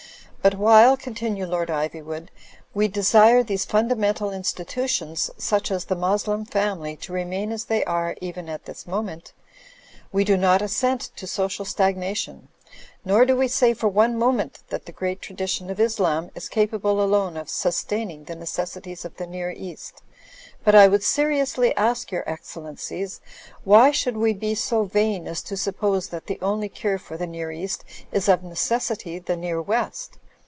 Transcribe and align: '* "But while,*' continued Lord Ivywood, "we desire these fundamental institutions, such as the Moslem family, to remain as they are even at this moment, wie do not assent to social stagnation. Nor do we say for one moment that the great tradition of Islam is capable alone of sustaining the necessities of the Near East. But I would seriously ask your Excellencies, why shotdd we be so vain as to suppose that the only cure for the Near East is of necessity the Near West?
'* 0.41 0.41
"But 0.51 0.55
while,*' 0.55 0.97
continued 0.97 1.49
Lord 1.49 1.69
Ivywood, 1.69 2.29
"we 2.73 2.87
desire 2.87 3.43
these 3.43 3.63
fundamental 3.63 4.31
institutions, 4.31 5.29
such 5.37 5.69
as 5.69 5.85
the 5.85 5.95
Moslem 5.95 6.45
family, 6.45 6.95
to 6.95 7.13
remain 7.13 7.51
as 7.51 7.65
they 7.65 7.83
are 7.85 8.15
even 8.21 8.49
at 8.49 8.65
this 8.65 8.87
moment, 8.87 9.33
wie 10.11 10.23
do 10.23 10.35
not 10.37 10.63
assent 10.63 11.11
to 11.17 11.27
social 11.27 11.63
stagnation. 11.63 12.47
Nor 13.05 13.27
do 13.27 13.35
we 13.35 13.47
say 13.47 13.75
for 13.75 13.87
one 13.87 14.17
moment 14.17 14.63
that 14.69 14.87
the 14.87 14.91
great 14.91 15.21
tradition 15.21 15.69
of 15.69 15.79
Islam 15.79 16.31
is 16.33 16.49
capable 16.49 17.03
alone 17.03 17.37
of 17.37 17.47
sustaining 17.47 18.23
the 18.23 18.33
necessities 18.35 19.05
of 19.05 19.17
the 19.17 19.27
Near 19.27 19.51
East. 19.51 20.01
But 20.63 20.73
I 20.73 20.87
would 20.87 21.03
seriously 21.03 21.71
ask 21.75 22.11
your 22.11 22.27
Excellencies, 22.27 23.21
why 23.63 23.91
shotdd 23.91 24.17
we 24.17 24.33
be 24.33 24.55
so 24.55 24.85
vain 24.85 25.27
as 25.27 25.43
to 25.43 25.55
suppose 25.55 26.07
that 26.07 26.25
the 26.25 26.39
only 26.41 26.67
cure 26.67 26.97
for 26.97 27.15
the 27.15 27.27
Near 27.27 27.51
East 27.51 27.83
is 28.11 28.27
of 28.27 28.41
necessity 28.41 29.19
the 29.19 29.37
Near 29.37 29.61
West? 29.61 30.17